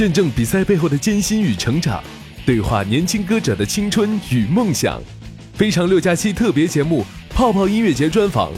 [0.00, 2.02] 见证比赛背后的艰辛与成长，
[2.46, 4.98] 对话年轻歌者的青春与梦想。
[5.52, 8.50] 非常六加七特别节目《泡泡音乐节》专访。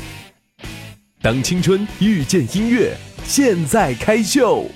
[1.21, 4.71] 当青春遇见音乐，现在开秀。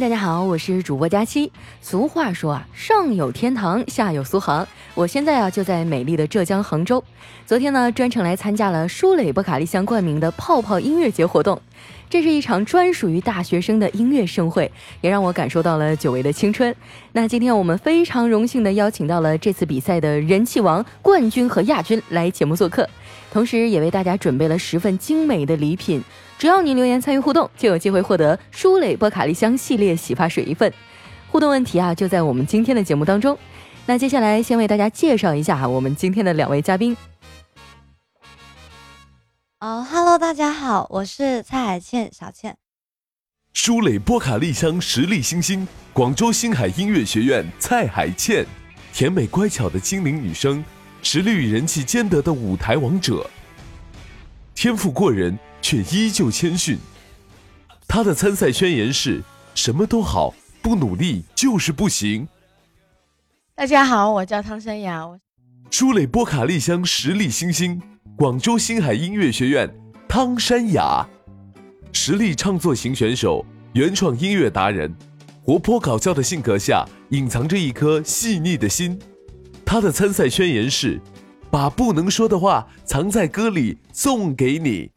[0.00, 1.52] 大家好，我是主播佳期。
[1.82, 4.66] 俗话说啊，上有天堂，下有苏杭。
[4.94, 7.04] 我现在啊就在美丽的浙江杭州。
[7.46, 11.60] 昨天呢，专程来参加了舒蕾波卡利香冠名的泡泡音乐节活动。
[12.08, 14.70] 这是一场专属于大学生的音乐盛会，
[15.00, 16.74] 也让我感受到了久违的青春。
[17.12, 22.88] 那今天我们非常荣幸的邀请到了这次比赛的人气王、冠军和亚军来节目做客，
[23.32, 26.02] 同时也为大家准备了十份精美的礼品。
[26.36, 30.72] 只要你留言参与互动，就有机会获得舒蕾波卡利香系列洗发水一份。
[31.30, 33.38] 互动问题啊，就在我们今天的节目当中。
[33.86, 37.09] 那接下来先为大家介绍一下我们今天的两位嘉宾。
[39.60, 42.56] 哦哈喽，大家好，我是蔡海倩，小倩。
[43.52, 48.46] 舒蕾波卡丽香实力新星，广州星海音乐学院蔡海倩，
[48.90, 50.64] 甜美乖巧的精灵女生，
[51.02, 53.28] 实力与人气兼得的舞台王者，
[54.54, 56.78] 天赋过人却依旧谦逊。
[57.86, 59.22] 她的参赛宣言是：
[59.54, 62.26] 什么都好，不努力就是不行。
[63.54, 65.06] 大家好，我叫汤山雅。
[65.70, 67.82] 舒蕾波卡丽香实力新星。
[68.20, 69.66] 广州星海音乐学院
[70.06, 71.08] 汤山雅，
[71.90, 74.94] 实力唱作型选手，原创音乐达人，
[75.42, 78.98] 活泼搞笑的性格下隐藏着一颗细腻的心。
[79.64, 81.00] 他的参赛宣言是：
[81.50, 84.90] 把不能说的话藏在歌里，送给你。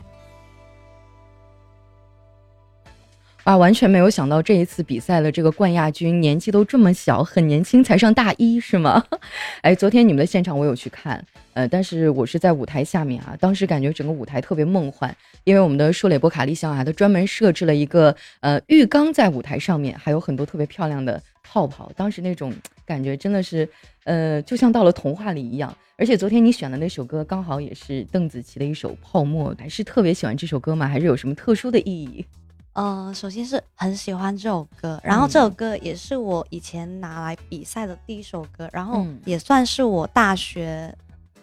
[3.43, 9.03] 啊，完全没有想到这一次比赛的这个冠亚军年纪都这么小，很年轻，才上大一是吗？
[9.61, 11.21] 哎，昨天你们的现场我有去看，
[11.53, 22.53] 呃，但是我是在舞台下面啊，当时感觉整个舞台特别梦幻，因为我们的舒蕾波卡利香啊，它专门设置了一个呃浴缸在舞台上面，还有很多特别漂亮的泡泡，当时那种
[22.85, 23.67] 感觉真的是，
[24.05, 25.75] 呃，就像到了童话里一样。
[25.97, 30.87] 而且昨天你选的那首歌刚好也是邓紫棋的一首《泡沫》，还是特别喜欢这首歌吗？
[30.87, 32.25] 还是有什么特殊的意义？
[32.73, 40.93] 呃，首先是很喜欢这首歌，然后这首歌也是我以前拿来比赛的第一首歌，然后也算是我大学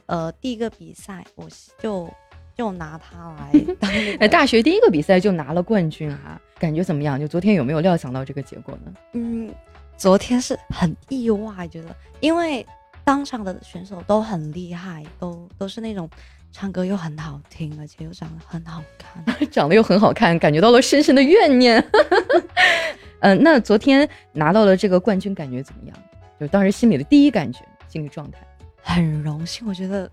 [0.07, 1.49] 呃第一个比赛，我
[1.79, 2.11] 就
[2.57, 3.91] 就拿它来 当。
[4.19, 7.19] 哎，大学第一个比赛就拿了冠军啊，感觉怎么样？
[7.19, 8.93] 就昨天有没有料想到这个结果呢？
[9.13, 9.49] 嗯，
[9.97, 12.67] 昨天是很意外，觉得因为
[13.05, 16.11] 当场的选手都很厉害，都都是那种。
[16.53, 21.85] 唱歌又很好听，而且又长得很好看， 长得又很好看，感觉到了深深的怨念。
[23.21, 25.97] 嗯， 那昨天拿到了这个冠军，感觉怎么样？
[26.39, 28.39] 就当时心里的第一感觉，心理状态，
[28.83, 30.11] 很荣幸，我觉得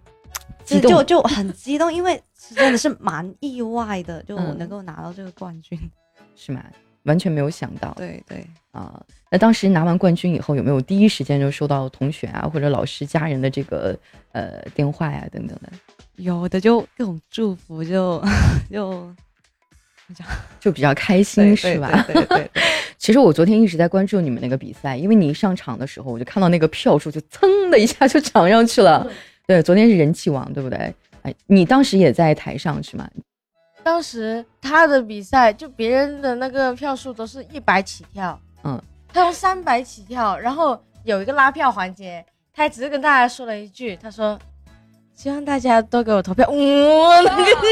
[0.64, 2.22] 激动，就就很激动，因为
[2.56, 5.80] 真的是蛮意外的，就能够拿到这个冠军，
[6.36, 6.64] 是吗？
[7.08, 9.02] 完全没有想到，对对啊。
[9.32, 13.98] 那当时拿完冠军以后，有没有第一时间就收到同学啊或者老师、家人的这个
[14.32, 15.70] 呃电话呀等等的？
[16.18, 18.24] 有的就各种祝福，就
[18.72, 19.14] 就
[20.60, 22.06] 就比较开心，是吧？
[22.08, 22.50] 对对。
[22.98, 29.06] 其实我昨天一直在关注你们那个比赛，因为你一上场的时候，我就看到那个票数就噌的一下就涨上去了。
[29.46, 30.94] 对，昨天是人气王，对不对？
[31.24, 33.08] 哎，你当时也在台上是吗？
[33.88, 38.78] 当时他的比赛，就别人的那个票数都是一百起跳，嗯，
[39.14, 42.22] 他用三百起跳，然后有一个拉票环节，
[42.54, 44.38] 他还只是跟大家说了一句，他说。
[45.16, 46.48] 希望大家都给我投票。
[46.52, 47.26] 嗯，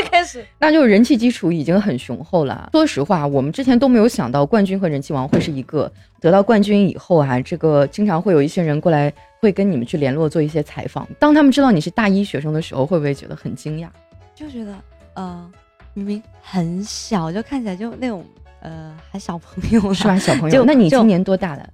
[0.09, 2.70] 开始，那就人气基础已经很雄厚了。
[2.72, 5.92] 说实话，我们之前都没有想到冠军和人气王会是一个。
[6.20, 11.08] 得到冠军以后啊，这个经常会有一些人过来，会跟你们去联络做一些采访。
[11.20, 13.90] 当他们知道你是大一学生的时候，会不会觉得很惊讶？
[14.34, 14.74] 就觉得
[15.14, 15.52] 呃，
[15.95, 18.23] 明明很小，就看起来就那种
[18.59, 20.19] 呃，还小朋友是吧？
[20.19, 21.67] 小朋友，那你今年多大了？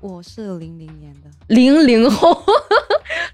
[0.00, 2.42] 我是零零年的，零零后。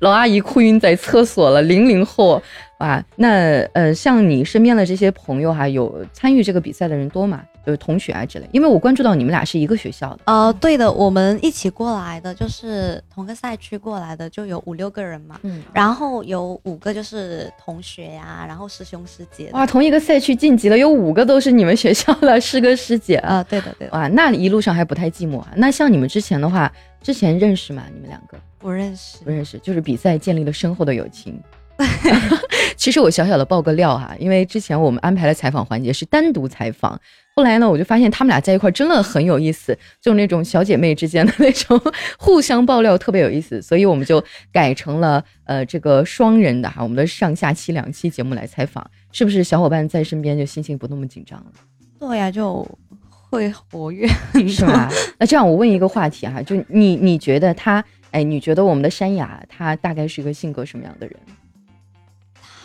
[0.00, 1.62] 老阿姨哭晕在厕所了。
[1.62, 2.42] 零零后，
[2.81, 7.43] 哇，那呃，像你身边的这些朋友哈，有参与这个比赛的人多吗？
[7.67, 8.49] 就是同学啊之类。
[8.53, 10.21] 因为我关注到你们俩是一个学校的。
[10.27, 15.39] 呃，对的，我们一起过来的，就是同个赛区过来的，就有五六个人嘛。
[15.43, 15.63] 嗯。
[15.73, 19.51] 然后有五个就是同学呀，然后师兄师姐。
[19.53, 23.43] 哇，同一个赛区晋级了，有五个都是你们学校的师哥师姐啊。
[23.43, 23.89] 对的，对。
[23.91, 25.49] 哇，那一路上还不太寂寞啊。
[25.57, 26.73] 那像你们之前的话，
[27.03, 27.83] 之前认识吗？
[27.93, 28.39] 你们两个？
[28.59, 31.41] 不认识，不认识，就是比赛建立了深厚的友情。
[32.77, 36.99] 其实我小小的爆个料哈，因为之前我们安排的采访环节是单独采访，
[37.38, 41.79] 后来呢，我就发现他们俩在一块真的很有意思，就那种小姐妹之间的那种
[42.19, 48.91] 互相爆料特别有意思，所以我们就改成了呃这个双人的哈，我们的上下期两期节目来采访。
[49.12, 51.53] 是不是小伙伴在身边就心情不那么紧张了？
[52.00, 52.67] 对呀，就
[53.11, 54.09] 会活跃，
[54.49, 54.91] 是吧？
[55.19, 61.17] 那这样我问一个话题哈，就你你觉得他，哎，你觉得我们的山雅他大概是一个性格什么样的人？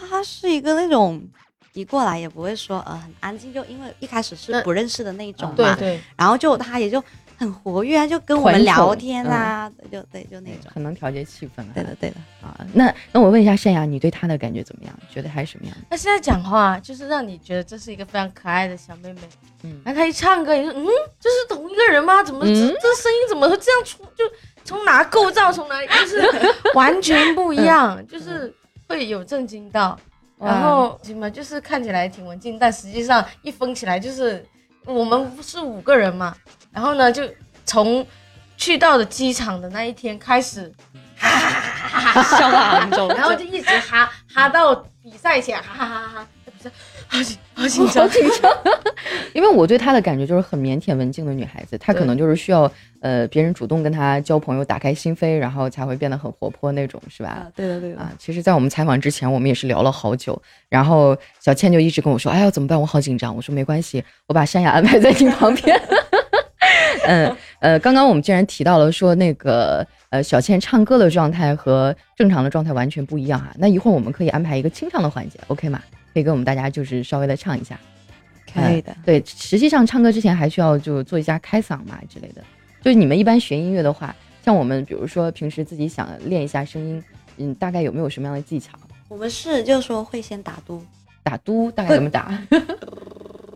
[0.09, 1.21] 他是一个那种。
[1.73, 7.01] 一过来也不会说呃很安静，就因为一开始是不认识的那种嘛，对对，然后就他也就
[7.37, 11.63] 很活跃，就跟我们聊天啊，就对就那种，很能调节气氛。
[11.73, 14.93] 对的对的啊，那那我问一下善雅，你对他的感觉怎么样？
[15.09, 15.81] 觉得还是什么样的？
[15.89, 19.21] 他现在讲话就是让你觉得这是一个非常可爱的小妹妹，
[19.63, 20.85] 嗯，然后他一唱歌，你说嗯，
[21.19, 22.21] 这是同一个人吗？
[22.21, 24.03] 怎么这这声音怎么会这样出？
[24.15, 24.25] 就
[24.65, 26.21] 从哪构造从哪，就是
[26.75, 28.53] 完全不一样，就是
[28.87, 29.97] 会有震惊到。
[30.41, 34.43] 然后行吧就是看起来挺文静，但实际上一封起来就是
[34.85, 36.35] 我们是五个人嘛。
[36.71, 37.23] 然后呢，就
[37.65, 38.05] 从
[38.57, 40.73] 去到的机场的那一天开始，
[41.15, 44.73] 哈哈哈哈哈哈笑到杭州，然后就一直哈哈到
[45.03, 46.27] 比赛前，哈哈哈哈。
[47.11, 48.51] 好紧，好紧张， 好紧张。
[49.33, 52.71] 因为我对她的感觉就是很腼腆文静的女孩子，她可能就是需要
[53.01, 57.29] 呃别人主动跟她交朋友，打开心扉，然后才会变得很活泼那种，是吧？
[57.29, 57.99] 啊，对的，对的。
[57.99, 62.79] 啊，其实，在我们采访之前，我们也是聊了好久，然后小倩就一直跟我说：“哎呀，怎么办？
[62.79, 65.79] 我好紧张。”我说：“没关系，我把山雅安排在你旁边。
[67.03, 73.51] ”嗯呃，刚刚我们既然提到了说那个呃小倩唱歌的状态和正常的状态完全不一样哈。
[73.57, 75.81] 那一会儿我们可以安排一个清唱的环节，OK 吗？
[76.13, 77.79] 可以跟我们大家就是稍微的唱一下，
[78.53, 78.95] 可以的。
[79.05, 82.41] 对，实际上唱歌之前还需要就做一下开嗓嘛之类的。
[82.81, 87.03] 就是你们一般学音乐的话，像我们比如说平时自己想练一下声音，
[87.37, 88.71] 嗯，大概有没有什么样的技巧？
[89.07, 90.83] 我们是就是说会先打嘟，
[91.21, 92.37] 打嘟大概怎么打？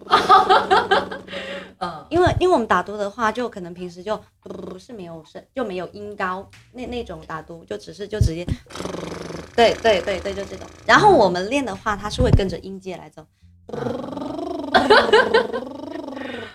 [1.80, 8.46] 嗯，因为因为我们打嘟的话，就可能平时就不是没有声，就没有音高那那种打嘟，就只是就直接。
[9.56, 10.66] 对对对对，就这种。
[10.86, 13.26] 然后我们练的话，它是会跟着音阶来走，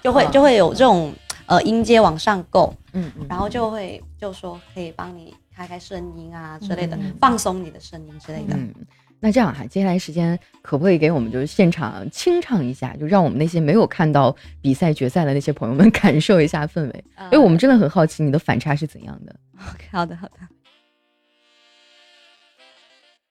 [0.02, 1.12] 就会就会有这种
[1.46, 8.54] 呃音阶往上够，嗯嗯，然后就会就说可以帮你开开声音啊之类的，放松你的声音之类的。
[8.54, 8.74] 嗯，
[9.20, 17.04] 那这样哈，接下来时间可不可以给我们就是现场清唱一下，就让我们那些没有看到比赛决赛的那些朋友们 感受一下氛围？
[17.24, 19.36] 因为我们真的很好奇你的反差是怎样的。
[19.74, 20.34] OK，好的好的。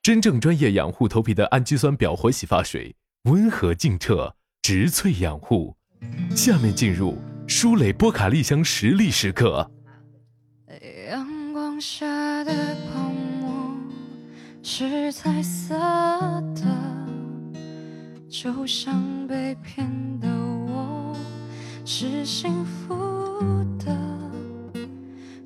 [0.01, 5.75] 真正专业养护头皮的氨基酸表活洗发水，温和净澈，植萃养护。
[6.36, 9.69] 下面进入舒蕾波卡丽香实力时刻。
[11.09, 12.06] 阳光下
[14.62, 15.76] 是彩色
[16.54, 16.64] 的，
[18.30, 19.88] 就像被骗
[20.20, 20.28] 的
[20.68, 21.16] 我
[21.86, 22.96] 是幸福
[23.80, 23.96] 的，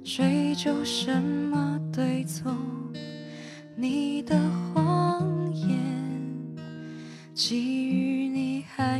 [0.03, 2.53] 追究什么对错？
[3.75, 4.37] 你的
[4.73, 5.77] 谎言，
[7.33, 8.99] 基于你还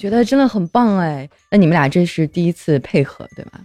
[0.00, 1.28] 觉得真的很棒哎！
[1.50, 3.60] 那你们俩这是第一次配合对吧？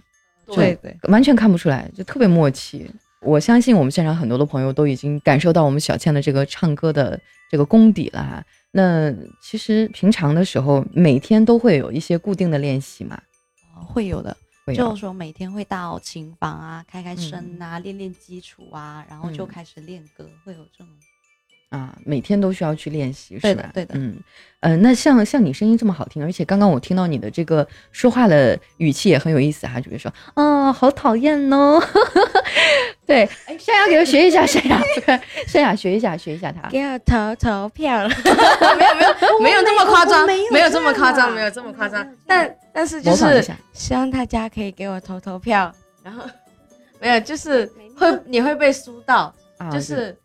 [0.54, 2.86] 对对，完全看不出来，就特别默契。
[3.22, 7.18] 我相信我们现场很多的朋友都已经感受到我们小倩的这个唱歌的
[7.50, 8.44] 这个功底了哈。
[8.70, 13.18] 那其实平常的时候，每天都会有一些固定的练习嘛？
[13.74, 14.36] 会有的，
[14.74, 20.88] 就是说每天会到琴房啊，开开声啊，练练基础啊，然后就开始练歌，会有这种。
[21.70, 23.70] 啊，每天都需要去练习，是吧？
[23.74, 24.16] 对的，嗯，
[24.60, 31.82] 呃，那像像你声音这么好听，而且刚刚我听到你的这个说话的语气也很有意思哈，就比如说，啊，好讨厌哦，
[33.04, 34.80] 对，哎，山雅给他学一下，山雅，
[35.48, 38.06] 山雅学一下，学一下他，给我投投票，
[38.78, 46.22] 没有没有没有这么夸张，没有这么夸张，没有这么夸张，但但是就是希望大家可以给我投投票，然后
[47.00, 49.34] 没有就是会你会被输到，
[49.72, 50.16] 就是。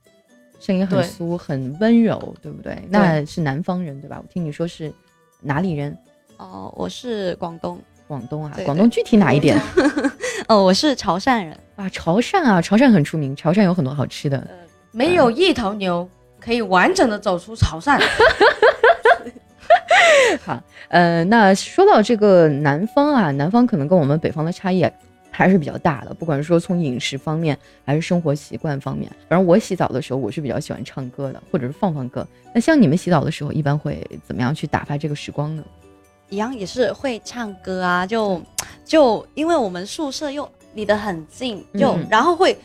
[0.61, 2.77] 声音很酥，很温柔，对不对？
[2.87, 4.21] 那是南方人，对吧？
[4.21, 4.93] 我听你说是
[5.41, 5.97] 哪里人？
[6.37, 9.59] 哦，我是广东，广东啊，广东具体哪一点？
[10.47, 14.47] 哦，我是潮汕人啊，潮汕啊，潮汕很出名，潮汕有很多好吃的。
[14.91, 16.07] 没有一头牛
[16.39, 17.99] 可以完整的走出潮汕。
[20.45, 24.83] 好，呃，那说到这个南方啊，南方可能跟我们北方的差异
[25.31, 29.09] 还是比较大的，不管是说从饮食方面还是生活习惯方面。
[29.29, 32.27] 反正我洗澡的时候，我是比较喜欢唱歌的，或者是放放歌。
[32.53, 35.63] 那像你们洗澡的时候，一般会怎么样去打发这个时光呢？
[36.29, 38.41] 一样也是会唱歌啊，就
[38.85, 42.57] 就因为我们宿舍又离得很近，就然后会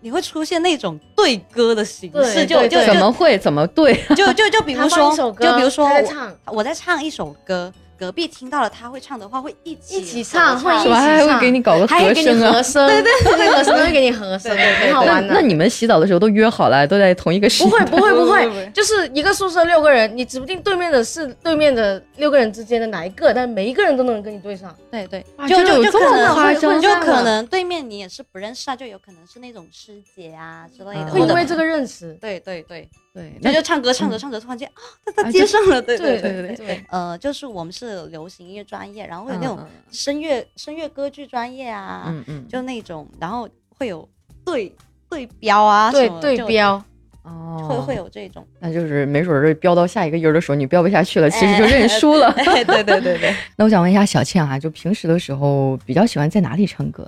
[0.00, 3.94] 你会出现那种对歌的形式，就就怎么会怎么对？
[4.14, 7.72] 就就就比如说，就比如说我我在唱一首歌。
[8.02, 15.32] 隔壁听到了他会唱的话，会一起一起唱，会一起唱，还会给你搞个和声啊，对对对，和声会给你和声，很好玩的。
[15.32, 17.62] 那你们洗澡的时候都约好了，都在同一个时？
[17.62, 24.74] 不会不会不会，就是一个宿舍六个人，你指不定对面的是对面的六个人之间的哪一个，但每一个人都能跟你对上。
[24.90, 32.18] 对对，就就就可能就可能对面你也是不认识啊，就有可能是那种师姐啊之类的，会因为这个认识。
[32.20, 32.88] 对对对。
[33.14, 34.80] 对，那就唱歌唱着唱着，突然间啊，
[35.14, 39.58] 他他接上了，对对对对对，呃，就是我们是流行音乐专业，然后会有那种
[39.90, 44.08] 声乐声乐歌剧专业啊，嗯嗯，就那种，然后会有
[44.46, 44.74] 对
[45.10, 46.82] 对标啊，对对标，
[47.22, 52.32] 哦，会会有这种，那就是没准儿标到下一个音的时候，你标不下去了，其实就认输了。
[52.32, 53.34] 对对对对。
[53.56, 57.06] 那我想问一下小倩哈，就平时的时候比较喜欢在哪里唱歌？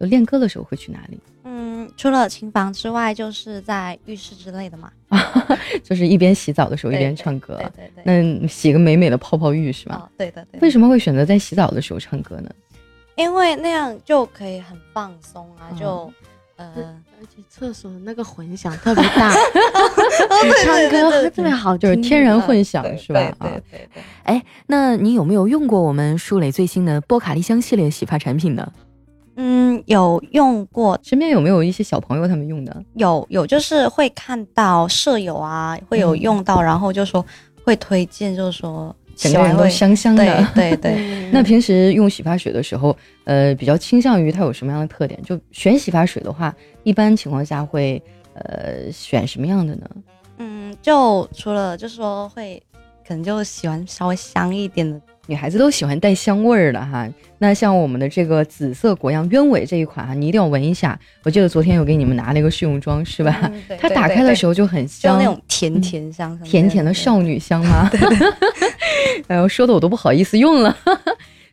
[0.00, 1.18] 练歌的时候会去哪里？
[1.96, 4.90] 嗯，除了琴房之外，就是在浴室之类的嘛。
[5.82, 7.56] 就是一边洗澡的时候一边唱歌。
[7.56, 8.40] 对对对。
[8.40, 10.08] 那洗个美美的泡泡浴是吗？
[10.16, 10.60] 对的对。
[10.60, 12.50] 为什么会选择在洗澡的时候唱歌呢？
[13.16, 16.12] 因为那样就可以很放松啊，就
[16.56, 16.72] 呃，
[17.18, 19.32] 而且厕所那个混响特别大，
[20.64, 23.20] 唱歌特别好，就是天然混响是吧？
[23.40, 24.02] 对对对。
[24.24, 28.70] 哎，那你有没有用过我们舒蕾最新的波卡丽香系列洗发产品呢？
[29.36, 32.82] 嗯，有用过，身边有没有一些小朋友他们用的？
[32.94, 37.24] 有有，就是会看到舍友啊会有用到，然后就说
[37.62, 40.24] 会推荐，就是说整个人都香香的。
[40.54, 41.30] 对对对。
[41.32, 45.20] 那平时用洗发水的时候，呃，比较倾向于它有什么样的特点？
[45.22, 48.02] 就选洗发水的话，一般情况下会
[48.32, 49.86] 呃选什么样的呢？
[50.38, 52.62] 嗯，就除了就是说会，
[53.06, 54.98] 可能就喜欢稍微香一点的。
[55.26, 60.98] 女孩子都喜欢带香味儿的哈，那像我们的这个紫色果样鸢尾这一款啊，你一定要闻一下。
[61.24, 63.50] 我记得昨天有给你们拿了一个试用装，是吧？
[63.78, 67.90] 它打开的时候就很香，那种甜甜香，甜甜的少女香吗？
[69.26, 70.76] 哎 呦， 说的我都不好意思用了。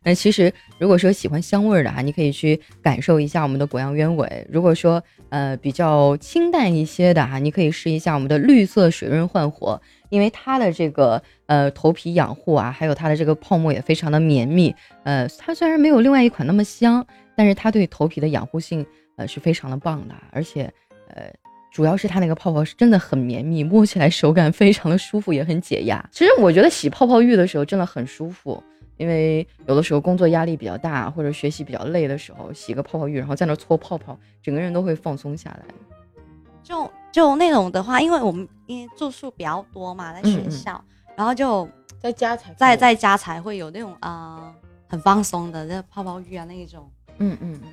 [0.04, 4.48] 那其实如果说喜欢香味儿的哈，你可以去感受一下我们的果样鸢尾。
[4.50, 9.82] 如果说呃比较清淡一些的哈，你可以试一下我们的绿色水润焕活。
[10.10, 14.72] 因为它的这个呃头皮养护啊，还有它的这个泡沫也非常的绵密，
[15.04, 17.04] 呃，它虽然没有另外一款那么香，
[17.36, 20.72] 但是它对头皮的养护性呃是非常的棒的，而且
[21.08, 21.24] 呃
[21.72, 26.08] 主要是它那个泡泡是真的很绵密，摸起来手感非常的舒服，也很解压。
[26.12, 28.64] 其实我觉得洗泡泡浴的时候真的很舒服，
[28.98, 35.66] 因为有的时候工作压力比较大或者学习比较累的时候，洗个泡泡浴，然后在那搓泡泡，整个人都会放松下来。
[36.64, 40.82] 就就那种的话，因为我们因为住宿比较多嘛，在学校，
[41.16, 41.68] 然后就
[42.00, 44.54] 在家才在在家才会有那种啊
[44.88, 47.70] 很放松的那泡泡浴啊那一种，嗯嗯嗯。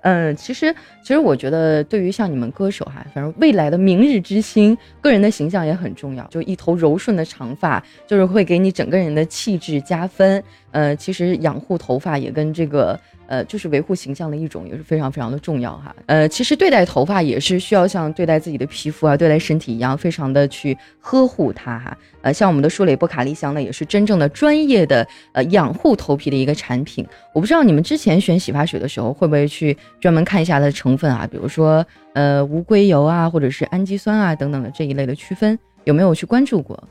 [0.00, 6.24] 嗯，其实其实我觉得，对于像你们歌手哈，反正未来的明日之星，个人的形象也很重要。
[6.28, 10.42] 就一头柔顺的长发，就是会给你整个人的气质加分。
[10.70, 12.98] 呃，其实养护头发也跟这个。
[13.28, 15.94] 呃，就是维护形象的一种，也是非常非常的重要哈。
[16.06, 21.94] 呃，其实对待头发也是需要像对待自己的皮肤啊，对待身体一样，非常的去呵护它哈。
[22.22, 27.06] 呃，像我们的舒蕾波卡丽香呢，也是真正的专业的呃养护头皮的一个产品。
[27.34, 31.26] 我不知道你们之前选洗发水的时候，会不会去专门看一下它的成分啊？
[31.30, 36.82] 比如说呃无硅油啊，或者是氨基酸啊等等的这一类的区分，有没有去关注过？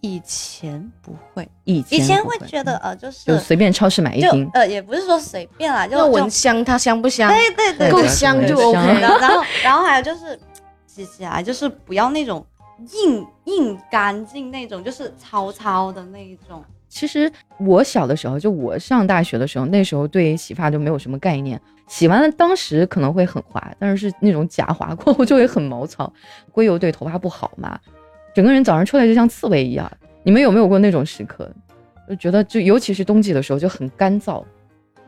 [0.00, 7.28] 以前不会，以前以前会觉得呃，就是就随便超市买一瓶，呃，也不是说随便啦，就闻香，它香不香？
[7.28, 9.18] 对对对，够香就 OK 了。
[9.18, 10.38] 然后然后还有就是
[10.86, 12.46] 洗起来就是不要那种
[12.92, 16.64] 硬硬干净那种，就是糙糙的那一种。
[16.88, 26.12] 其实我小的时候，就我上大学的时候，那时候对洗发就没有什么概念，洗完了当时可能会很滑，但是是那种假滑过后就会很毛糙，
[26.50, 27.78] 硅油对头发不好嘛。
[28.34, 29.90] 整个人早上出来就像刺猬一样，
[30.22, 31.50] 你们有没有过那种时刻？
[32.08, 34.42] 就觉得就尤其是冬季的时候就很干燥。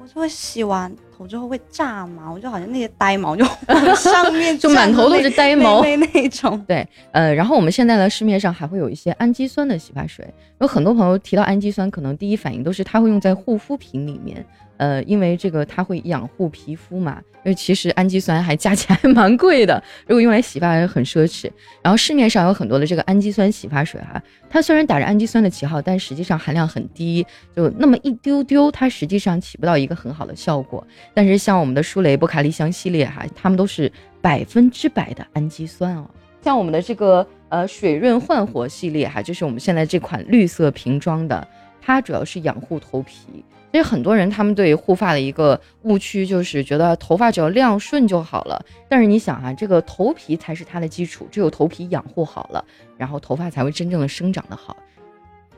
[0.00, 3.44] 我就会洗完头之后会炸毛，就好像那些呆毛就
[3.94, 6.58] 上面就满头都是呆毛那种。
[6.66, 10.26] 对，呃，然后我们现在呢市面上还会有一些氨基酸的洗发水，
[10.60, 14.42] 有很多朋友提到氨基酸，可能第一反应都是它会用在护肤品里面。
[14.80, 21.50] 呃，因为这个它会养护皮肤嘛，因为其实氨基酸还加起来还 蛮贵的，如果用来洗发也很奢侈。
[21.82, 30.82] 然后市面上有很多的这个氨基酸洗发水哈，它虽然打着氨基酸的旗号，但实际上含量很低，就那么一丢丢，它实际上起不到一个很好的效果。
[31.12, 36.08] 但是像我们的舒蕾波卡丽香系列哈，它们都是百分之百的氨基酸哦。
[36.42, 41.46] 像我们的这个呃水润焕活系列哈，就是我们现在这款绿色瓶装的，
[41.82, 43.44] 它主要是养护头皮。
[43.70, 52.64] 所以很多人他们对护发的一个误区就是觉得头发只要亮顺就好了，但是你想啊，这个头皮才是它的基础，只有头皮养护好了，
[52.96, 54.76] 然后头发才会真正的生长的好。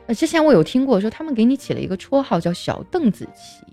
[0.05, 3.65] 呃，之前我有听过说他们给你起了一个绰号叫小邓紫棋，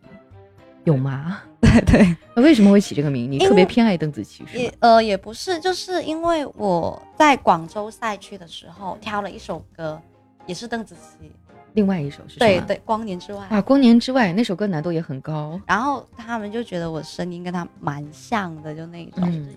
[0.85, 1.43] 有吗？
[1.61, 2.17] 对 对。
[2.35, 3.31] 那为什么会起这个名？
[3.31, 4.73] 你特别偏爱邓紫棋是吗？
[4.79, 10.01] 呃，也不是，就是因为我在广州赛区的时候挑了一首歌，
[10.47, 11.31] 也是邓紫棋。
[11.75, 19.23] 另外一首是对对，光年之外啊，光年之外那首歌难度也很高，然后他们就觉得我声音跟他蛮像的，就那种。
[19.27, 19.49] 嗯，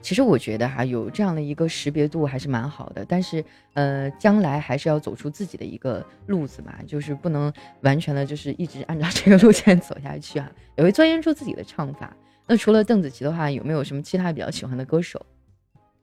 [0.00, 3.44] 其实我觉得哈，有这样的一个识别度还是蛮好的，但是
[3.74, 12.14] 呃，将来还是要走出自己的一个路子嘛，就是不能完全的就是一直按照这个路线走下去啊， 也会钻研出自己的唱法。
[12.46, 15.24] 那除了邓紫棋的话，有没有什么其他比较喜欢的歌手？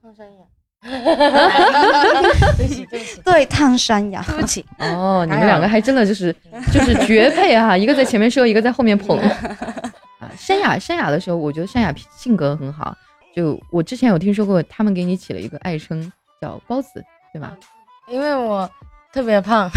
[0.00, 0.46] 唱山羊。
[2.56, 4.64] 对不起，对不起，对烫山羊，对不起。
[4.78, 6.34] 哦，你们两个还真的就是
[6.72, 9.18] 就是绝配哈， 一个在前面说，一个在后面捧。
[9.18, 12.94] 啊，山雅，山雅的时候，我觉得山雅性格很好。
[13.34, 16.10] 就我之前有听说过，他们给你起了一个爱称
[16.40, 17.56] 叫包子，对吧？
[18.08, 18.68] 因为我
[19.12, 19.70] 特别胖。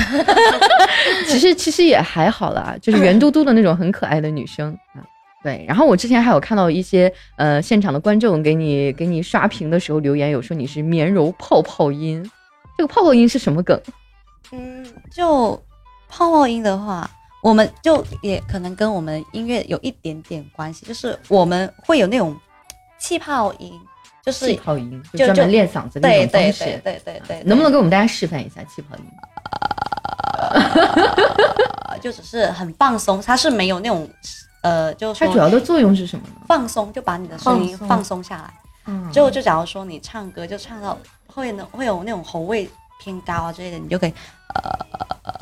[1.28, 5.04] 其实其实也还好啦，就是圆嘟嘟的那种很可爱的女生啊。
[5.44, 12.24] 对，然后我之前还有看到一些呃现场的观众给你给你刷屏的时候留言，有说你是绵柔泡泡音，
[12.78, 13.78] 这个泡泡音是什么梗？
[14.54, 15.62] 嗯，就
[16.08, 17.10] 泡泡音的话，
[17.42, 22.34] 我们就也可能跟我们音乐有一点点关系，就是我们会有那种
[22.98, 23.74] 气泡音，
[24.24, 26.64] 就是气泡音，就专门练嗓子的那种方式。
[26.64, 29.04] 对对对对，能不能给我们大家示范一下气泡音？
[32.02, 34.10] 就只是很放松，它是没有那种。
[34.64, 36.34] 呃，就它主要的作用是什么呢？
[36.48, 38.54] 放松，就把你的声音放松下来。
[38.88, 42.70] 嗯，就就假如说你唱歌，就唱到会能会有那种喉位
[43.02, 44.14] 偏高啊之类的，你就可以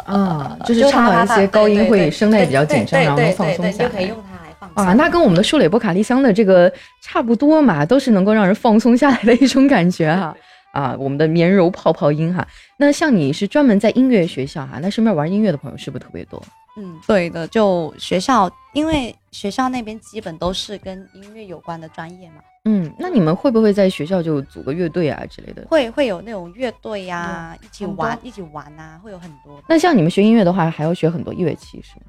[0.08, 4.86] 呃啊，就是唱到一些高音会声带比较紧张，然后放松下来，就可以用它来放松。
[4.86, 10.36] 啊，那跟我们的舒蕾波卡利香的这个差不多嘛，都是能够让人放松下来的一种感觉哈。
[10.72, 12.48] 啊，我们的绵柔泡泡音哈。
[12.78, 16.42] 那像你是专门在音乐学校哈，那身边玩音乐的朋友是不是特别多？
[16.78, 22.36] 嗯，对的，就学校，因为学校那边基本都是跟音乐有关的专业嘛。
[22.64, 25.66] 嗯，那你们会不会在学校就组个乐队啊之类的？
[25.68, 29.62] 会，会有那种乐队呀，一起玩，一起玩啊，会有很多。
[29.68, 32.06] 那像你们学音乐的话，还要学很多乐器是吗？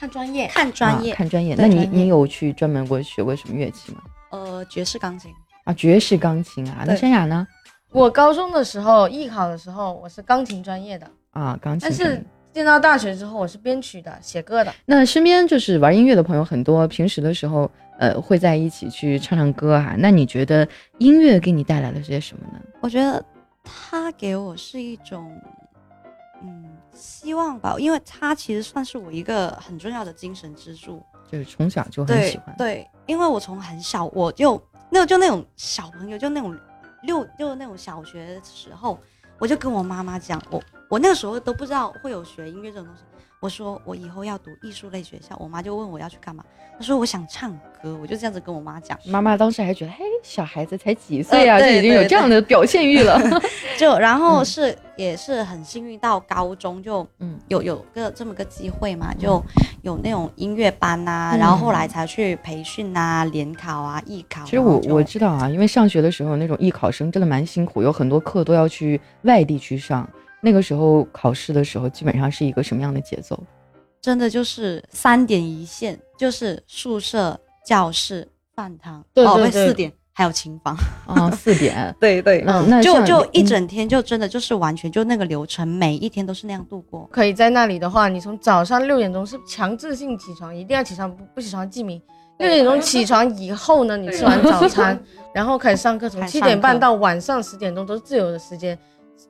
[0.00, 1.54] 看专业，看专业，看专业。
[1.56, 4.00] 那你你有去专门过学过什么乐器吗？
[4.30, 5.30] 呃，爵士钢琴
[5.64, 6.84] 啊，爵士钢琴啊。
[6.86, 7.46] 那山雅呢？
[7.90, 11.88] 我高中的时候艺考的时候，我是钢琴专业的啊，钢琴。
[11.88, 12.24] 但是。
[12.54, 14.72] 进到大学之后，我是编曲的、写歌的。
[14.86, 19.96] 那身边就是玩音乐的朋友很多，平时的时候，呃，会在一起去唱唱歌啊。
[19.98, 20.66] 那你觉得
[20.98, 22.60] 音乐给你带来了些什么呢？
[22.80, 23.22] 我觉得
[23.64, 25.36] 它给我是一种，
[26.44, 31.02] 嗯，希望吧，因为它其实算是我一个很重要的精神支柱。
[31.28, 32.54] 就是从小就很喜欢。
[32.56, 36.56] 对，因为我从很小我就那就那种小朋友，就那种
[37.02, 38.96] 六就那种小学时候，
[39.40, 40.62] 我就跟我妈妈讲我。
[40.94, 43.02] 我那个时候都不知道会有学音乐这种东西。
[43.40, 46.44] 我说我以后要读艺术类学校，我妈就问我要去干嘛。
[46.78, 47.50] 我说我想唱
[47.82, 48.96] 歌，我就这样子跟我妈讲。
[49.06, 53.20] 妈妈当时还觉得，嘿，小孩子才几岁啊，就已经有这样的表现欲了。
[53.76, 59.42] 就然后是也是很幸运，到高中就嗯有有个这么个机会嘛，就
[59.82, 64.44] 有那种音乐班呐，然后后来才去培训啊，联考啊，艺考。
[64.44, 70.08] 其实我我知道啊，因为上学的时候那种艺考生真的蛮辛苦，有很多课都要去外地去上。
[70.44, 73.42] 那个时候考试的时候，基本上是一个什么样的节奏？
[74.02, 80.76] 真的就是三点一线，就是宿舍、教室、饭堂，哦，对，四点还有琴房
[81.06, 87.08] 啊，四点，对对，嗯，那就就一整天，就真的就是完全就那个流程，每一天都是那样度过。
[87.10, 91.98] 可以在那里的话，你从早上六点钟是强制性起床，一定要起床，不不起床记名。
[92.36, 95.02] 六点钟起床以后呢，你吃完早餐，
[95.34, 98.78] 然后开始上课，从七点半到晚上十点钟都是自由的时间。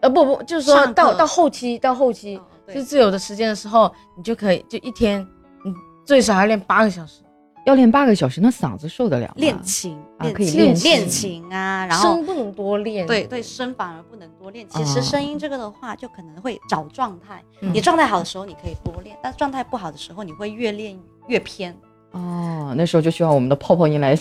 [0.00, 2.40] 呃不不，就是说到到后期到后期
[2.72, 5.20] 就自由的时间的时候，你就可以就一天，
[5.64, 5.72] 你
[6.04, 7.22] 最少要练八个小时，
[7.66, 9.34] 要练八个小时，那嗓子受得了吗？
[9.36, 14.66] 练琴啊，可以练练琴啊，然后声不能多练，对对，声反而不能多练。
[14.68, 21.74] 其实声音这个的话，就可能会找状态，你状态好的时候你可以多练，但状态不好的时候，你会越练越偏。
[22.12, 24.14] 哦，那时候就需要我们的泡泡音来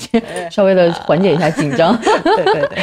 [0.50, 1.96] 稍微的缓解一下紧张。
[2.02, 2.80] 对对对。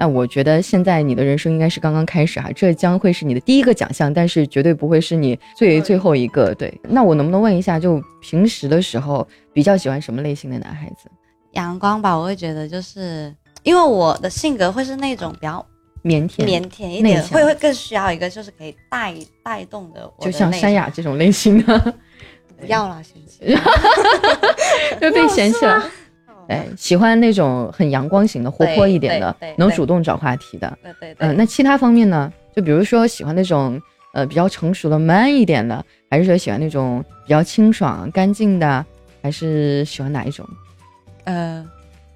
[0.00, 6.54] 那我觉得现在你的人生应该是刚刚开始哈，这将会是你的第一个奖项，但是绝对不会是你最最后一个。
[6.54, 11.10] 对，那我能不能问一下，就平时的时候比较喜欢什么类型的男孩子？
[11.52, 13.30] 阳光吧，我会觉得就是
[13.62, 15.64] 因为我的性格会是那种比较
[16.04, 21.94] 腼腆、腼腆一点，会会更需要一个就是可以带带动的，就像山雅这种类型的。
[22.58, 23.38] 不要了，嫌弃
[24.98, 25.82] 就被嫌弃了。
[26.50, 30.78] 哎，喜欢那种很阳光型的、活泼一点的，能主动找话题的。
[30.82, 31.28] 对对对。
[31.28, 32.32] 嗯，那其他方面呢？
[32.54, 33.80] 就比如说喜欢那种
[34.12, 38.84] 呃比较成熟的、man 一点的，还是说喜欢那种比较清爽、干净的，
[39.22, 40.44] 还是喜欢哪一种？
[41.24, 41.64] 呃，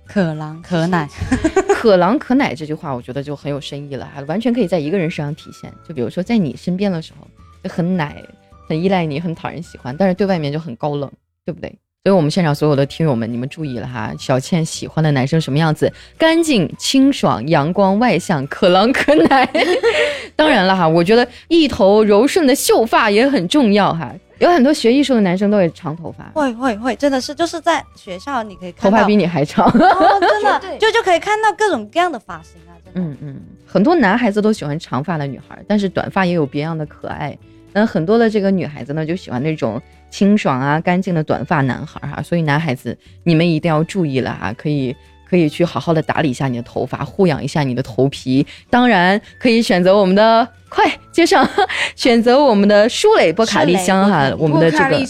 [0.05, 1.09] 可狼可奶，
[1.77, 5.73] 可狼可奶这句话，我觉得就很有深意了，还完全可以在一个人身上体现。
[5.87, 7.27] 就比如说在你身边的时候，
[7.63, 8.21] 就很奶，
[8.69, 11.09] 很依赖你，很讨人喜欢，但是对外面就很高冷，
[11.45, 11.73] 对不对？
[12.07, 14.13] 所以，我们现场所有的听友们，你们注意了哈！
[14.19, 15.91] 小倩喜欢的男生什么样子？
[16.19, 19.49] 干净、清爽、阳光、外向、可狼可奶。
[20.37, 24.13] 当然了哈，我觉得一头柔顺的秀发也很重要哈。
[24.39, 32.77] 有很多学艺术的男生都会长头发，会会会，真的是就是在学校你可以看到头发比你还长，真的就就可以看到各种各样的发型啊！
[32.93, 37.35] 嗯嗯，很多男孩子都喜欢长发的女孩，但是短发也有别样的可爱。
[37.75, 42.23] 那很多的这个女孩子呢，就喜欢那种清爽啊、干净的短发男孩哈。
[42.23, 44.95] 所以男孩子，你们一定要注意了哈，可以
[45.29, 48.47] 可以去好好的打理一下你的头发，护养一下你的头皮。
[48.71, 51.47] 当然可以选择我们的，快接上，
[51.97, 55.05] 选择我们的舒蕾波卡丽香哈， 我们的这个。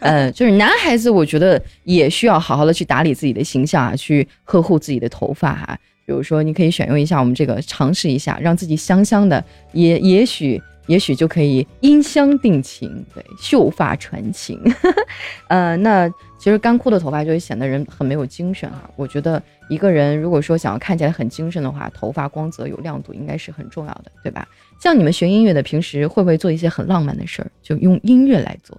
[0.00, 5.78] 嗯， 就是男孩子，我觉得也需要好好的去打理自己的形象啊，去呵护自己的头发哈。
[6.06, 14.60] 比如说，你可以选用一下我们这个，尝试一下，让自己香香的，也也许也许就可以音香定情，对，秀发传情。
[15.48, 18.90] 呃，那其实干枯的头发就会显得人很没有精神哈。
[18.96, 24.46] 我觉得一个人如果说想要看起来很精神的话，头发光泽有亮度应该是很重要的，对吧？
[24.78, 28.76] 像你们学音乐的，平时会不会做一些很浪漫的事儿，就用音乐来做？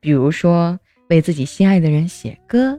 [0.00, 2.78] 比如说为自己心爱的人写歌，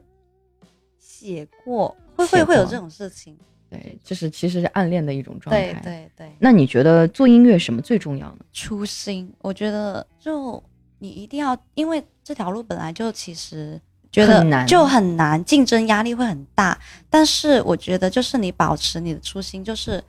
[1.00, 1.96] 写过。
[2.28, 3.38] 会会会有这种事情，
[3.70, 5.74] 对，就是其实是暗恋的一种状态。
[5.74, 6.32] 对对对。
[6.40, 8.38] 那你觉得做音乐什么最重要呢？
[8.52, 9.32] 初心。
[9.40, 10.62] 我觉得就
[11.00, 13.80] 你一定要，因为这条路本来就其实
[14.12, 16.78] 觉得就很难，竞争压力会很大。
[17.10, 20.04] 但是我觉得就是你保持你的初心，就是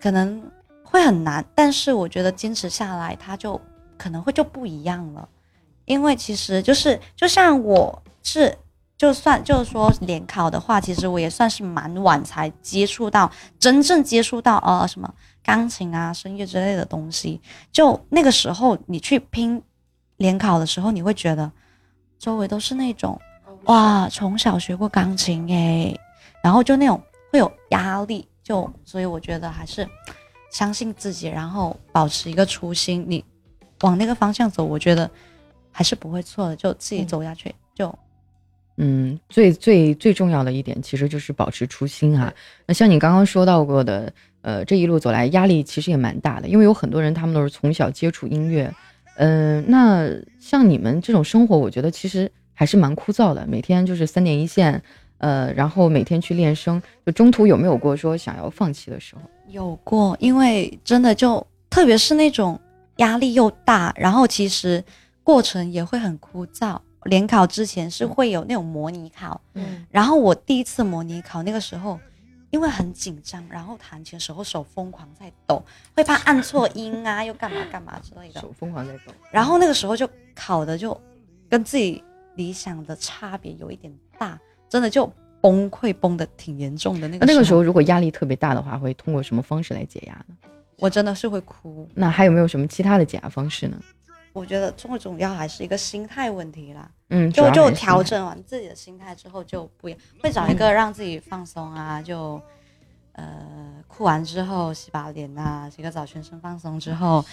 [0.00, 0.42] 可能
[0.82, 3.60] 会很难，但是我觉得坚持下来，它就
[3.96, 5.28] 可能会就不一样了。
[5.86, 8.54] 因为其实就是就像我是。
[8.98, 17.38] 就算就是说联考的话，其实我也算是蛮晚才接触到真正接触到呃什么钢琴啊、声乐之类的东西。
[17.70, 19.62] 就那个时候你去拼
[20.16, 21.52] 联考的时候，你会觉得
[22.18, 23.20] 周围都是那种
[23.64, 26.00] 哇，从小学过钢琴诶，
[26.42, 26.98] 然后就那种
[27.30, 28.26] 会有压力。
[28.42, 29.86] 就所以我觉得还是
[30.50, 33.22] 相信自己，然后保持一个初心，你
[33.82, 35.10] 往那个方向走，我觉得
[35.70, 36.56] 还是不会错的。
[36.56, 37.94] 就自己走下去就。
[38.78, 42.32] 嗯，最最最重要的一点其实就是保持初心啊。
[42.66, 44.12] 那像你刚刚说到过的，
[44.42, 48.70] 呃，这一路走来压力其实也蛮大的，因为有很多人他们都是从小接触音乐，
[49.16, 50.08] 嗯，那
[50.38, 54.82] 像你们这种生活，我觉得其实还是蛮枯燥的，每天就是三点一线，
[55.18, 59.22] 呃，然后每天去练声，就中途有没有过说想要放弃的时候？
[59.48, 62.60] 有过，因为真的就特别是那种
[62.96, 64.84] 压力又大，然后其实
[65.22, 66.78] 过程也会很枯燥。
[67.06, 71.98] 联考之前是会有那种模拟考，嗯，然后我第一次模拟考那个时候，
[72.50, 75.62] 因为很紧张，然后弹琴的时候手疯狂在抖，
[75.94, 79.12] 会怕按错音啊，又干嘛干嘛之类的，手疯狂在抖。
[79.30, 80.98] 然后那个时候就考的就
[81.48, 82.02] 跟自己
[82.34, 84.38] 理想的差别有一点大，
[84.68, 87.26] 真的就崩溃崩的挺严重的那个。
[87.26, 90.36] 那个时候如果压力特别大的话，会通过什么方式来解压呢？
[90.78, 91.88] 我真的是会哭。
[91.94, 93.80] 那还有没有什么其他的解压方式呢？
[94.36, 96.90] 我觉得最重要还是一个心态问题啦。
[97.08, 102.38] 嗯，就就调整完自己的心态之后，就不一样会找一个让自己放松啊，就
[103.12, 103.26] 呃
[103.88, 107.24] 哭完之后洗把脸呐，洗个澡，全身放松之后，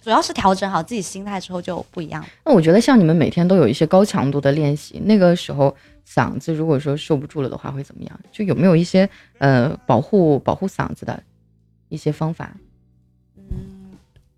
[0.00, 2.24] 主要是调整好自己心态之后就不一样。
[2.44, 5.74] 那我觉得像你们每天都有一些高强度的练习，那个时候
[6.06, 8.20] 嗓子如果说受不住了的话会怎么样？
[8.30, 11.20] 就有没有一些呃保护保护嗓子的
[11.88, 12.54] 一些方法？
[13.36, 13.90] 嗯，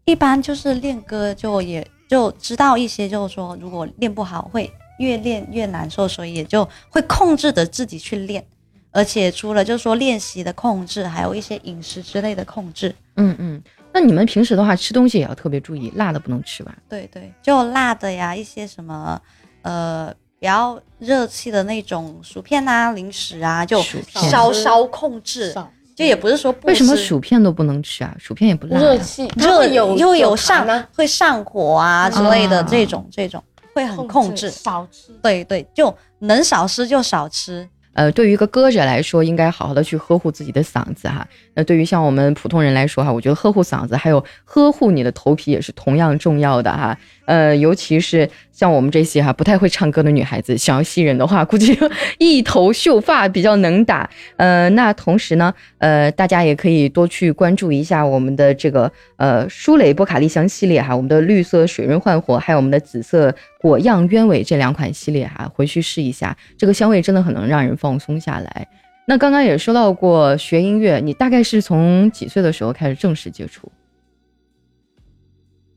[0.07, 1.87] 一般就是练歌就也。
[2.09, 8.45] 就知道一些，就是说，如果练不好，会越练越难受，所以也就会控制着自己去练，
[8.93, 12.95] 而且除了就是说练习的控制，还有一些饮食之类的控制。
[13.17, 16.77] 嗯嗯，那你们平时的话吃东西也要特别注意，辣的不能吃吧？
[16.89, 19.21] 对对，就辣的呀，一些什么
[19.63, 25.53] 呃比较热气的那种薯片啊、零食啊，就稍稍控制。
[25.97, 28.15] 就也不是说为什么薯片都不能吃啊？
[28.19, 33.43] 薯片也不辣，热气热有又有上会上火啊之类的这种这种
[33.75, 35.11] 会很控制，少吃。
[35.23, 37.67] 对对，就能少吃就少吃。
[37.95, 41.27] 呃，对于一个歌者来说，应该好好的去呵护自己的嗓子哈。
[41.57, 46.97] 那对于像我们普通人来说哈，我觉得呵护嗓子还有呵护你的头皮也是同样重要的哈。
[47.25, 51.77] 呃，尤其是像我们这些哈不太会唱歌的女孩子，想要吸人的话，估计
[52.19, 54.09] 一头秀发比较能打。
[54.37, 68.69] 呃，那同时呢，呃，大家也可以多去关注一下我们的这个呃舒蕾波卡丽香系列哈，我们的绿色水润焕活，还有我们的紫色果漾鸢尾这两款系列哈，回去试一下，这个香味真的很能让人放松下来。
[69.07, 73.71] 那刚刚也说到过学音乐，你大概是从几岁的时候开始正式接触？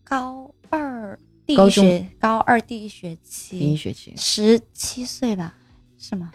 [0.03, 1.17] 高二。
[1.45, 5.55] 第一学高二第一学期，第一学期，十七岁吧，
[5.97, 6.31] 是吗？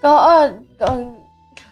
[0.00, 1.14] 高二，嗯，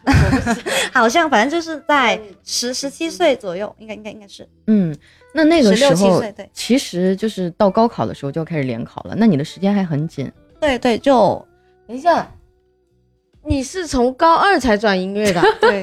[0.94, 4.48] 好像反正就是在十十七岁左右，应该应该应该是。
[4.68, 4.96] 嗯，
[5.34, 10.30] 那那个时候，对，其实就是到高考的时候就要开始联考了，那你的时间还很紧。
[10.60, 11.44] 对对，就
[11.88, 12.32] 等一下，
[13.46, 15.42] 你是从高二才转音乐的？
[15.60, 15.82] 对。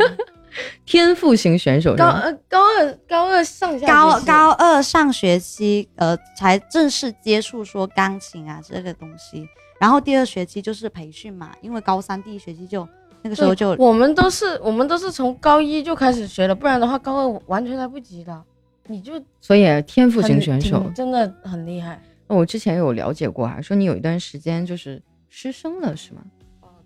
[0.86, 9.48] 天赋型选手，高二高二高二上下高高二上学期，呃，才正式接触说钢琴啊这个东西。
[9.80, 12.88] 然后第二学期就是培训嘛，因为高三第一学期就
[13.24, 18.40] 那个时候就我们都是我们都是从高一就开始学了，不然的话高二完全来不及的。
[18.86, 22.00] 你就所以天赋型选手真的很厉害。
[22.28, 26.22] 那我之前有了解过啊，说你有一段时间就是失声了，是吗？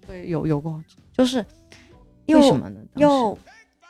[0.08, 1.46] 哦，对，有有过，就是
[2.28, 2.80] 为什么呢？
[2.96, 3.38] 又。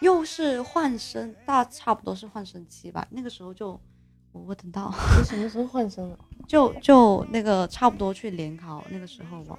[0.02, 3.04] 又是换声，大差不多是换声期吧。
[3.10, 3.70] 那个时候就
[4.32, 6.18] 我等到你什么时候换声了？
[6.48, 9.58] 就就那个差不多去联考那个时候吧。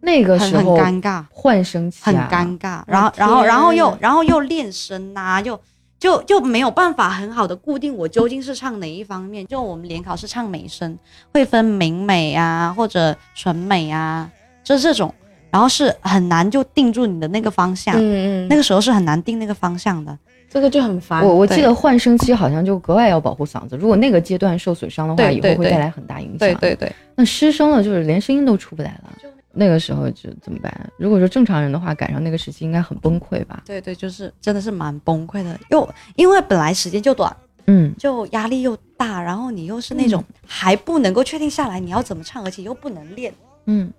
[0.00, 2.82] 那个时候很尴尬，换声期很尴尬。
[2.88, 5.60] 然后然后然后又然后又练声呐，又
[5.96, 9.46] 就就没有办法很好的固定我究竟是唱哪一方面。
[9.46, 10.98] 就我们联考是唱美声，
[11.32, 14.28] 会分明美啊或者纯美啊，
[14.64, 15.14] 就这种。
[15.50, 20.16] 然后是很难就定住你的那个方向，嗯嗯，那个时候是很难定那个方向的，
[20.50, 21.24] 这个就很烦。
[21.24, 26.38] 我我记得换声期好像就格外要保护嗓子，如果那个阶段受损伤的话，以后会带来很大影响。
[26.38, 29.12] 对对对，那失声了就是连声音都出不来了，
[29.52, 30.72] 那个时候就怎么办？
[30.98, 33.62] 如果说正常人的话，赶上那个时期应该很崩溃吧？
[33.64, 37.34] 对对，就是真的是蛮崩溃的，又因为本来时间就短，
[37.66, 43.32] 嗯，就压力又大，然后你又是那种还不能够确定下来你要怎么唱，而且又不能练，
[43.64, 43.90] 嗯。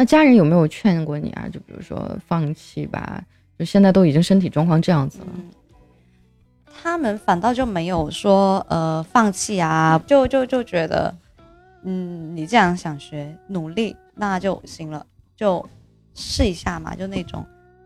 [0.00, 1.46] 那家人有没有劝过你啊？
[1.52, 3.22] 就比如说放弃吧，
[3.58, 5.26] 就现在都已经身体状况这样子了，
[6.82, 11.14] 他们反倒就没有说呃放弃啊，就就就觉得，
[11.82, 15.04] 嗯，你这样想学努力那就行了，
[15.36, 15.62] 就
[16.14, 17.44] 试一下嘛，就那种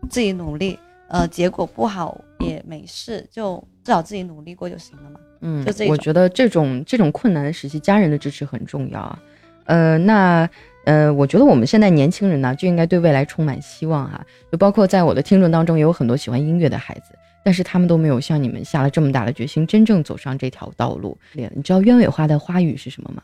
[0.09, 5.19] 自己努力，呃，结果不好也没事，就至少自己努力过就行了嘛。
[5.41, 9.19] 嗯，就这我觉得这种这种困难的时期，家人的支持很重要啊。
[9.65, 10.49] 呃，那。
[10.85, 14.23] 呃，我觉得我们现在年轻人呢，就应该对未来充满希望哈。
[14.51, 21.17] 就包括在我的听众当中，也有很多喜欢音乐的孩子，但是他们都没有像你们下了这么大的决心，真正走上这条道路。
[21.33, 23.21] 你知道鸢尾花的花语是什么吗？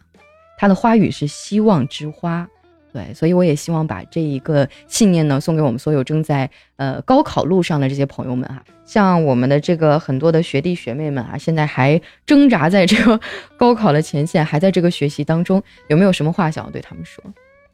[0.57, 2.47] 它的花语是希望之花。
[2.93, 8.61] 对，所以我也希望把这一个信念呢，送给我们所有正在呃高考路上的这些朋友们哈。
[8.83, 13.17] 像我们的这个很多的学弟学妹们啊，现在还挣扎在这个
[13.55, 17.23] 高考的前线，还在这个学习当中，有没有什么话想要对他们说？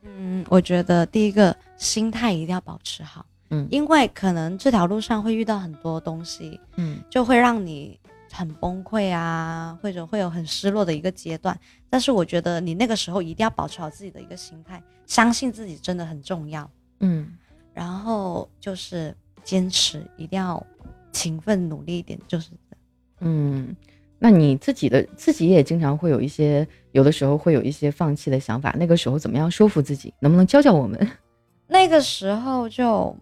[0.03, 7.99] 嗯，我觉得第一个心态一定要保持好，嗯，因为可能这条路上会遇到很多东西，嗯，就会让你
[8.31, 11.57] 很崩溃啊，或者会有很失落的一个阶段。
[11.89, 17.37] 但是我觉得你那个时候一定要保持好自己的一个心态，相信自己真的很重要，嗯，
[17.73, 20.65] 然后就是坚持，一定要
[21.11, 22.51] 勤奋努力一点，就是，
[23.19, 23.75] 嗯。
[24.19, 28.73] 那你自己的自己也经常会有一些，有的时候会有一些放弃的想法。
[28.77, 30.13] 那个时候怎么样说服自己？
[30.19, 31.11] 能不能教教我们？
[31.67, 33.15] 那个时候就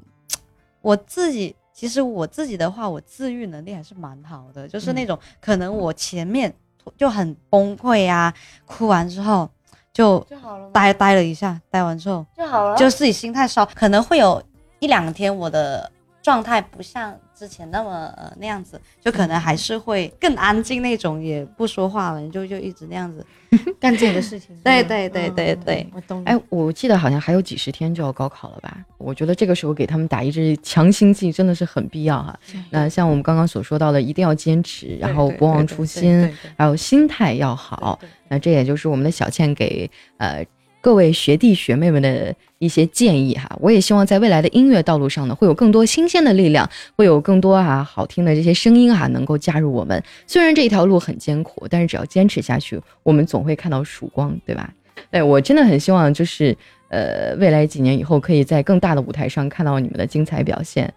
[0.82, 4.68] 我自己，其实我自己的话，我自愈能力还是蛮好的。
[4.68, 6.54] 就是那种可能我前面
[6.96, 8.34] 就很崩溃啊，
[8.66, 9.50] 哭完之后
[9.92, 14.42] 就就好了，呆呆了一下，呆完之后就好了，就自己心态稍可能会有
[14.80, 15.92] 一两天我的
[16.26, 23.24] 状态不像之前那么呃那样子，就可能还是会更安静那种，也不说话了，就就一直那样子
[23.80, 24.60] 干自己的事情。
[24.64, 26.24] 对对对对对，我懂。
[26.26, 28.76] 哎，我记得好像还有几十天就要高考了吧？
[28.98, 32.36] 我觉得这个时候给他们打一支强心剂真的是很必要哈。
[32.72, 38.00] 那像我们刚刚所说到的，一定要坚持，然后不忘初心，还有心态要好。
[38.30, 40.44] 那这也就是我们的小倩给呃。
[40.86, 50.00] 各位学弟学妹们的一些建议哈，我也希望在未来的音乐道路上呢，会有更多新鲜的力量，会有更多啊好听的这些声音哈，能够加入我们。
[50.28, 54.72] 虽然这一条路很艰苦，但是只要坚持下去，我们总会看到曙光，对吧？
[55.10, 56.56] 哎我真的很希望，就是
[56.90, 60.94] 呃，未来几年以后，可以在更大的舞台上看到你们的精彩表现。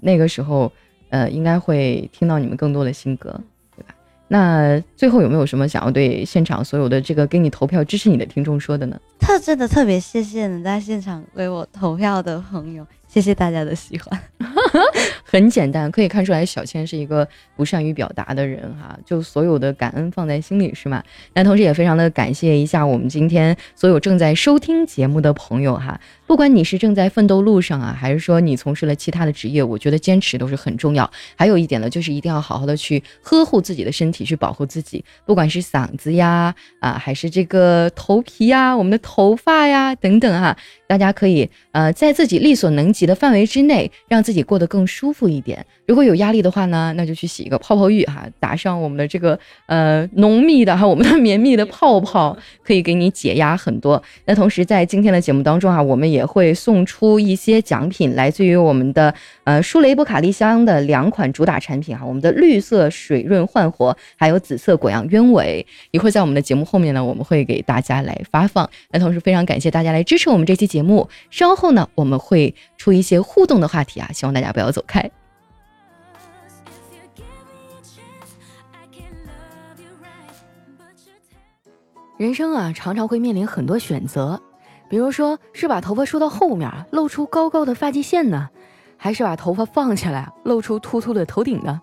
[0.00, 0.70] 那个时候，
[1.08, 3.40] 呃，应该会听到你们更多的新歌。
[4.34, 9.00] 那最后有没有什么想要对现场所有的这个给你投票支持你的听众说的呢？
[9.20, 12.84] 特真的特别谢谢能在现场为我投票的朋友。
[13.06, 14.20] 谢谢大家的喜欢，
[15.22, 21.00] 很简单，可以看出来小千是一个不善于表达的人哈，就所有的感恩放在心里是吗？
[21.32, 31.08] 那同时也非常的感谢一下我们今天所有正在收听节目的朋友哈，不管你是正在奋斗路上啊，还是说你从事了其他的职业，我觉得坚持都是很重要。
[31.36, 40.56] 还有一点呢，就是一定要好好的去呵护自己的身体，去保护自己，不管是嗓子呀啊，还是这个头皮呀，我们的头发呀等等哈。
[40.86, 45.64] 大家可以呃在自己力所能及的范围之内，让自己过得更舒服一点。
[45.86, 54.02] 如果有压力的话呢，那就去洗一个泡泡浴哈，打上我们的这个呃浓密的哈我们的绵密的泡泡，可以给你解压很多。
[54.24, 65.66] 那同时在今天的节目当中啊，我们也会送出一些奖品，来自于我们的呃舒雷波卡丽香的两款主打产品哈，我们的绿色水润焕活，还有紫色果样鸢尾。
[65.90, 68.68] 一会儿在我们的节目后面呢，我们会给大家来发放。
[68.90, 71.06] 那同时非常感谢大家来支持我们这期节目。
[71.30, 75.10] 稍后呢，我们会出一些互动的话题啊，希望大家不要走开。
[82.16, 84.40] 人生啊，常常会面临很多选择，
[84.88, 88.48] 比如说是把头发梳到后面，露出高高的发际线呢，
[88.96, 91.80] 还是把头发放下来，露出秃秃的头顶呢？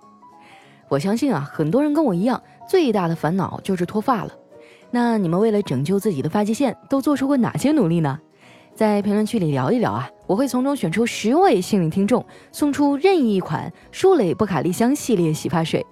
[0.88, 4.32] 我相信啊，很多人跟我一样，最大的烦恼就是脱发了。
[4.90, 8.18] 那你们为了拯救自己的发际线，都做出过哪些努力呢？
[8.74, 15.86] 在评论区里聊一聊啊，我会从中选出十位幸运听众，送出任意一款舒蕾波卡丽香系列洗发水。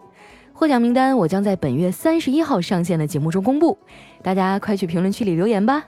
[0.60, 3.78] 获奖名单我将在本月三十一号上线的节目中公布，
[4.22, 5.86] 大家快去评论区里留言吧。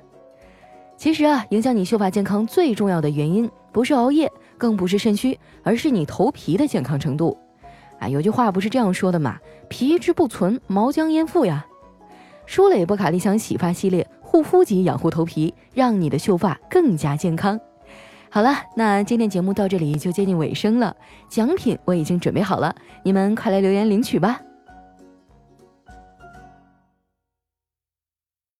[0.96, 7.38] 其实啊，影响你秀发健康最重要的原因不是熬夜，更不是肾虚，而是你头皮的健康程度。
[8.00, 9.38] 啊，有句话不是这样说的嘛？
[9.68, 11.66] 皮之不存，毛将焉附呀？
[12.46, 17.60] 舒蕾波卡丽香洗发系列护肤级养护头皮，让你的秀发更加健康。
[18.30, 20.96] 好了，那今天节目到这里就接近尾声了，
[21.28, 24.40] 奖品我已经准备好了，你们快来留言领取吧。